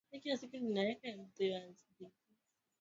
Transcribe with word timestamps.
kitendo 0.09 0.33
hicho 0.35 0.47
kilimaanisha 0.47 1.01
uharibifu 1.07 1.53
wa 1.53 1.69
kimwili 1.97 2.13